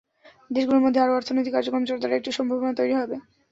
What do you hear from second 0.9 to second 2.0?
আরও অর্থনৈতিক কার্যক্রম